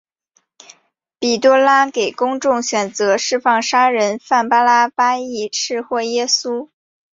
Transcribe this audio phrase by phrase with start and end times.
[1.19, 5.47] 比拉多给公众选择释放杀人犯巴辣巴抑
[5.87, 6.69] 或是耶稣。